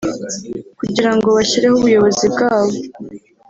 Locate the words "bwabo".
2.33-2.75